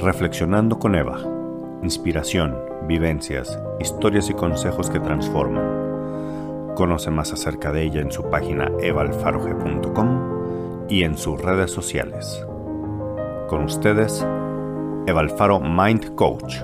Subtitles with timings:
[0.00, 1.18] Reflexionando con Eva.
[1.82, 2.56] Inspiración,
[2.86, 6.76] vivencias, historias y consejos que transforman.
[6.76, 12.46] Conoce más acerca de ella en su página evalfaroge.com y en sus redes sociales.
[13.48, 14.24] Con ustedes,
[15.06, 16.58] Eva Alfaro Mind Coach.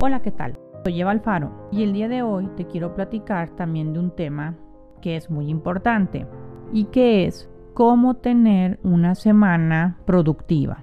[0.00, 0.56] Hola, ¿qué tal?
[0.84, 4.54] Soy Eva Alfaro y el día de hoy te quiero platicar también de un tema
[5.02, 6.24] que es muy importante
[6.72, 10.82] y que es cómo tener una semana productiva.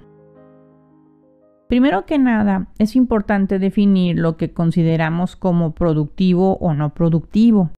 [1.67, 7.71] Primero que nada, es importante definir lo que consideramos como productivo o no productivo.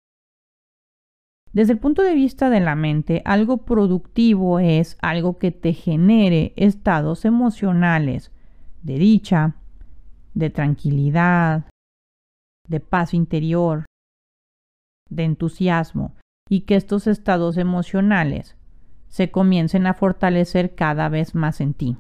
[1.52, 6.53] Desde el punto de vista de la mente, algo productivo es algo que te genere
[6.55, 8.31] estados emocionales
[8.84, 9.55] de dicha,
[10.36, 11.66] de tranquilidad,
[12.67, 13.86] de paz interior,
[15.09, 16.14] de entusiasmo,
[16.47, 18.56] y que estos estados emocionales
[19.08, 21.97] se comiencen a fortalecer cada vez más en ti.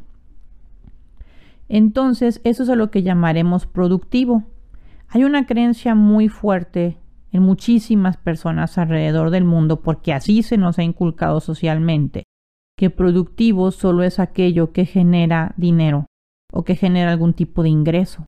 [1.69, 4.43] Entonces, eso es a lo que llamaremos productivo.
[5.09, 6.97] Hay una creencia muy fuerte
[7.31, 12.23] en muchísimas personas alrededor del mundo, porque así se nos ha inculcado socialmente,
[12.77, 16.05] que productivo solo es aquello que genera dinero
[16.51, 18.25] o que genera algún tipo de ingreso.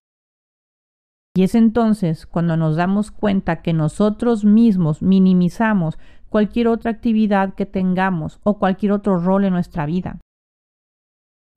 [1.36, 5.98] Y es entonces cuando nos damos cuenta que nosotros mismos minimizamos
[6.30, 10.20] cualquier otra actividad que tengamos o cualquier otro rol en nuestra vida.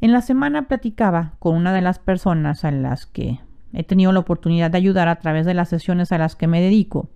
[0.00, 3.38] En la semana platicaba con una de las personas a las que
[3.72, 6.60] he tenido la oportunidad de ayudar a través de las sesiones a las que me
[6.60, 7.10] dedico.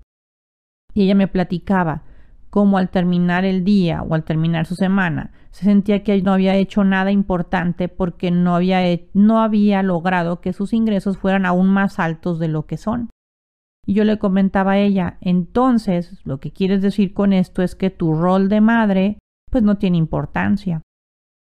[0.95, 2.05] Y ella me platicaba
[2.49, 6.55] cómo al terminar el día o al terminar su semana se sentía que no había
[6.55, 8.81] hecho nada importante porque no había,
[9.15, 13.11] no había logrado que sus ingresos fueran aún más altos de lo que son.
[13.87, 17.91] Y yo le comentaba a ella, entonces lo que quieres decir con esto es que
[17.91, 19.19] tu rol de madre
[19.51, 20.83] pues no tiene importancia,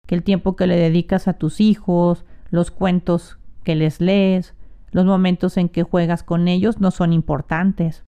[0.05, 4.55] que el tiempo que le dedicas a tus hijos, los cuentos que les lees,
[4.91, 8.03] los momentos en que juegas con ellos no son importantes.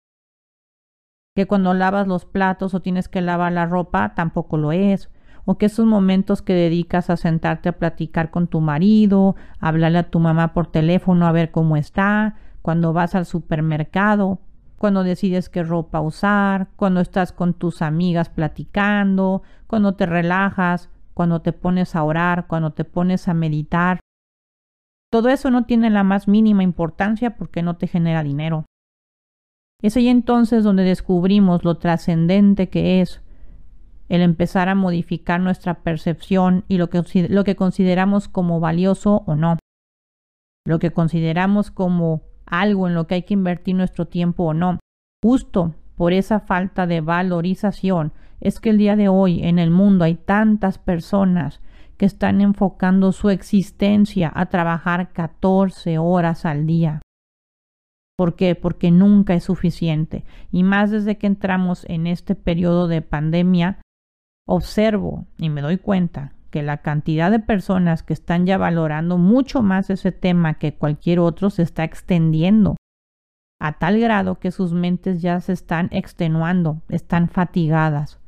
[1.36, 5.10] Que cuando lavas los platos o tienes que lavar la ropa tampoco lo es
[5.46, 10.00] o que esos momentos que dedicas a sentarte a platicar con tu marido, a hablarle
[10.00, 12.36] a tu mamá por teléfono a ver cómo está,
[12.66, 14.40] cuando vas al supermercado,
[14.80, 21.44] cuando decides qué ropa usar, cuando estás con tus amigas platicando, cuando te relajas, cuando
[21.44, 24.00] te pones a orar, cuando te pones a meditar.
[25.12, 28.66] Todo eso no tiene la más mínima importancia porque no te genera dinero.
[29.84, 33.22] Es ahí entonces donde descubrimos lo trascendente que es
[34.10, 39.36] el empezar a modificar nuestra percepción y lo que, lo que consideramos como valioso o
[39.36, 39.60] no,
[40.66, 44.80] lo que consideramos como algo en lo que hay que invertir nuestro tiempo o no.
[45.24, 50.04] Justo por esa falta de valorización es que el día de hoy en el mundo
[50.04, 51.62] hay tantas personas
[51.98, 57.02] que están enfocando su existencia a trabajar 14 horas al día.
[58.18, 58.56] ¿Por qué?
[58.56, 60.26] Porque nunca es suficiente.
[60.52, 63.82] Y más desde que entramos en este periodo de pandemia,
[64.48, 69.62] observo y me doy cuenta que la cantidad de personas que están ya valorando mucho
[69.62, 72.78] más ese tema que cualquier otro se está extendiendo
[73.60, 78.22] a tal grado que sus mentes ya se están extenuando, están fatigadas.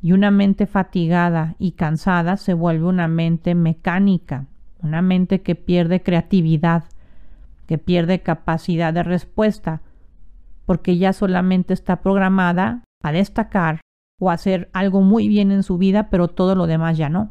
[0.00, 4.46] Y una mente fatigada y cansada se vuelve una mente mecánica,
[4.78, 6.84] una mente que pierde creatividad,
[7.66, 9.82] que pierde capacidad de respuesta,
[10.64, 13.80] porque ya solamente está programada a destacar
[14.20, 17.30] o hacer algo muy bien en su vida, pero todo lo demás ya no.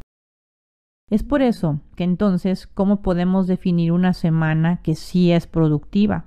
[1.09, 6.25] Es por eso que entonces, ¿cómo podemos definir una semana que sí es productiva?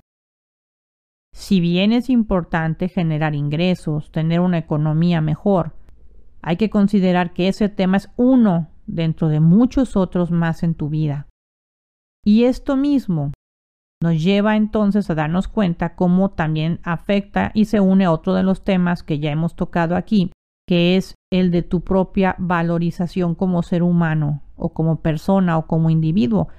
[1.33, 5.75] Si bien es importante generar ingresos, tener una economía mejor,
[6.41, 10.89] hay que considerar que ese tema es uno dentro de muchos otros más en tu
[10.89, 11.27] vida.
[12.23, 13.33] Y esto mismo
[14.01, 18.43] nos lleva entonces a darnos cuenta cómo también afecta y se une a otro de
[18.43, 20.31] los temas que ya hemos tocado aquí,
[20.67, 25.89] que es el de tu propia valorización como ser humano o como persona o como
[25.89, 26.49] individuo.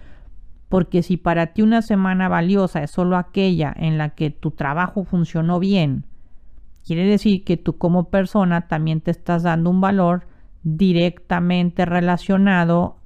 [0.69, 5.05] Porque si para ti una semana valiosa es solo aquella en la que tu trabajo
[5.05, 6.07] funcionó bien,
[6.85, 10.27] quiere decir que tú como persona también te estás dando un valor
[10.63, 12.97] directamente relacionado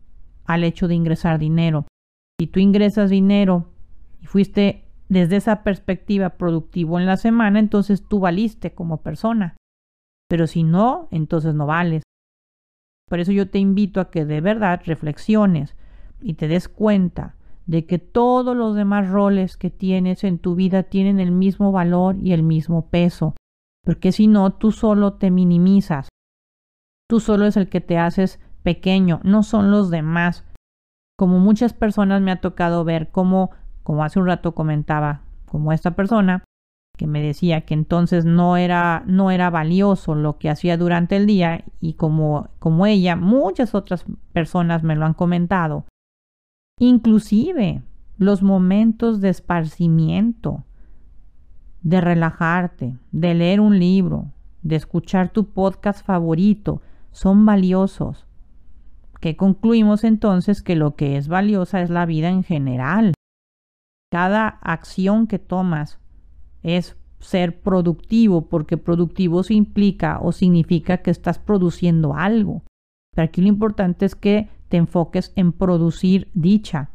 [0.45, 1.87] al hecho de ingresar dinero.
[2.41, 3.67] Si tú ingresas dinero
[4.21, 9.57] y fuiste desde esa perspectiva productivo en la semana, entonces tú valiste como persona.
[10.33, 12.05] Pero si no, entonces no vales.
[13.07, 15.77] Por eso yo te invito a que de verdad reflexiones
[16.23, 17.37] y te des cuenta
[17.67, 22.17] de que todos los demás roles que tienes en tu vida tienen el mismo valor
[22.17, 23.35] y el mismo peso.
[23.85, 26.09] Porque si no, tú solo te minimizas.
[27.11, 30.47] Tú solo es el que te haces pequeño, no son los demás.
[31.19, 33.51] Como muchas personas me ha tocado ver como,
[33.83, 36.43] como hace un rato comentaba, como esta persona
[37.07, 41.65] me decía que entonces no era, no era valioso lo que hacía durante el día
[41.81, 45.85] y como, como ella, muchas otras personas me lo han comentado.
[46.79, 47.83] Inclusive
[48.19, 50.65] los momentos de esparcimiento,
[51.83, 54.33] de relajarte, de leer un libro,
[54.63, 58.27] de escuchar tu podcast favorito, son valiosos.
[59.21, 63.15] Que concluimos entonces que lo que es valiosa es la vida en general.
[64.11, 65.99] Cada acción que tomas
[66.63, 72.63] es ser productivo, porque productivo se implica o significa que estás produciendo algo.
[73.15, 76.91] Pero aquí lo importante es que te enfoques en producir dicha,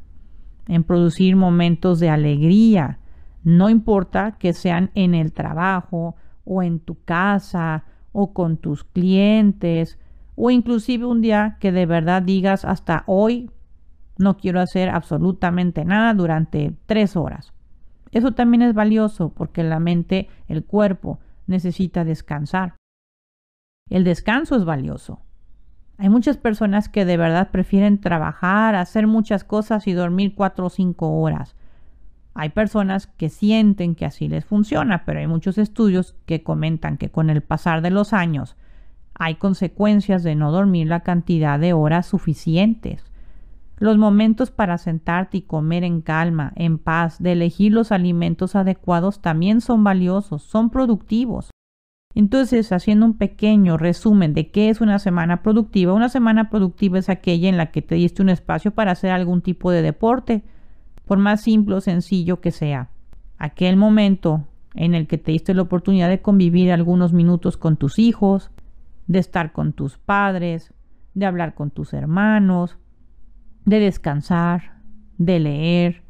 [0.67, 2.99] en producir momentos de alegría.
[3.43, 9.99] No importa que sean en el trabajo o en tu casa o con tus clientes
[10.35, 13.49] o inclusive un día que de verdad digas hasta hoy
[14.17, 17.53] no quiero hacer absolutamente nada durante tres horas.
[18.11, 22.75] Eso también es valioso porque la mente, el cuerpo, necesita descansar.
[23.89, 25.21] El descanso es valioso.
[25.97, 30.69] Hay muchas personas que de verdad prefieren trabajar, hacer muchas cosas y dormir cuatro o
[30.69, 31.55] cinco horas.
[32.35, 37.09] Hay personas que sienten que así les funciona, pero hay muchos estudios que comentan que
[37.09, 38.55] con el pasar de los años
[39.15, 43.03] hay consecuencias de no dormir la cantidad de horas suficientes.
[43.79, 49.21] Los momentos para sentarte y comer en calma, en paz, de elegir los alimentos adecuados
[49.21, 51.51] también son valiosos, son productivos.
[52.15, 57.09] Entonces, haciendo un pequeño resumen de qué es una semana productiva, una semana productiva es
[57.09, 60.43] aquella en la que te diste un espacio para hacer algún tipo de deporte,
[61.05, 62.89] por más simple o sencillo que sea.
[63.37, 67.99] Aquel momento en el que te diste la oportunidad de convivir algunos minutos con tus
[67.99, 68.49] hijos,
[69.05, 70.73] de estar con tus padres,
[71.13, 72.77] de hablar con tus hermanos,
[73.67, 74.77] de descansar,
[75.17, 76.01] de leer,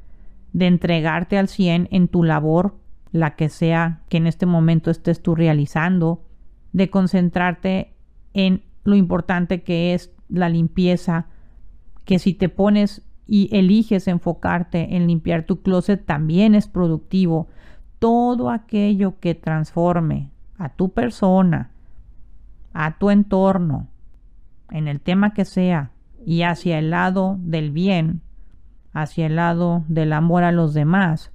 [0.53, 2.77] de entregarte al 100 en tu labor,
[3.11, 6.23] la que sea que en este momento estés tú realizando,
[6.71, 7.95] de concentrarte
[8.35, 11.25] en lo importante que es la limpieza,
[12.05, 17.47] que si te pones y eliges enfocarte en limpiar tu closet también es productivo.
[17.97, 21.71] Todo aquello que transforme a tu persona,
[22.73, 23.87] a tu entorno,
[24.69, 25.89] en el tema que sea,
[26.27, 28.19] y hacia el lado del bien,
[28.91, 31.31] hacia el lado del amor a los demás.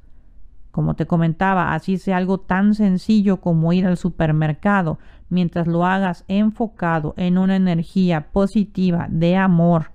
[0.70, 4.98] Como te comentaba, así sea algo tan sencillo como ir al supermercado,
[5.30, 9.92] mientras lo hagas enfocado en una energía positiva de amor,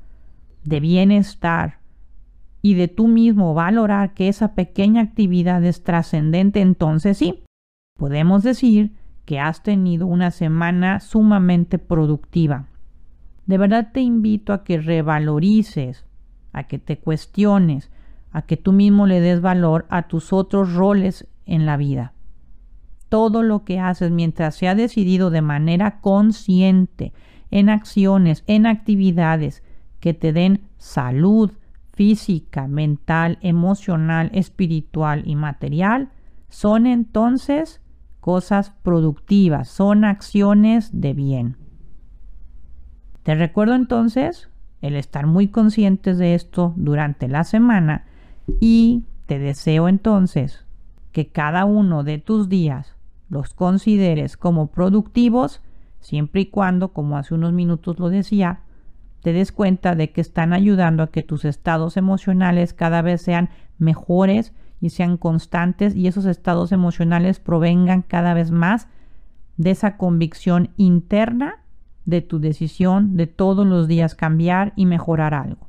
[0.64, 1.78] de bienestar
[2.64, 7.44] y de tú mismo valorar que esa pequeña actividad es trascendente, entonces sí,
[8.00, 8.96] podemos decir
[9.26, 12.66] que has tenido una semana sumamente productiva.
[13.48, 16.06] De verdad te invito a que revalorices,
[16.52, 17.90] a que te cuestiones,
[18.32, 22.14] a que tú mismo le des valor a tus otros roles en la vida.
[23.10, 27.14] Todo lo que haces mientras se ha decidido de manera consciente
[27.50, 29.64] en acciones, en actividades
[30.02, 31.52] que te den salud
[31.94, 36.10] física, mental, emocional, espiritual y material,
[36.50, 37.82] son entonces
[38.20, 41.67] cosas productivas, son acciones de bien.
[43.28, 44.48] Te recuerdo entonces
[44.82, 48.06] el estar muy conscientes de esto durante la semana
[48.62, 50.64] y te deseo entonces
[51.12, 52.96] que cada uno de tus días
[53.28, 55.62] los consideres como productivos
[56.00, 58.62] siempre y cuando, como hace unos minutos lo decía,
[59.22, 63.50] te des cuenta de que están ayudando a que tus estados emocionales cada vez sean
[63.78, 68.88] mejores y sean constantes y esos estados emocionales provengan cada vez más
[69.58, 71.66] de esa convicción interna
[72.08, 75.68] de tu decisión de todos los días cambiar y mejorar algo.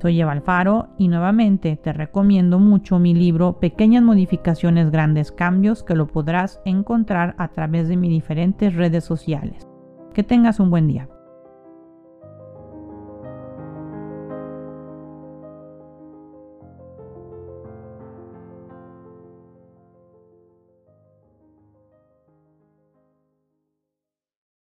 [0.00, 5.94] Soy Eva Alfaro y nuevamente te recomiendo mucho mi libro Pequeñas modificaciones, grandes cambios que
[5.94, 9.68] lo podrás encontrar a través de mis diferentes redes sociales.
[10.14, 11.08] Que tengas un buen día.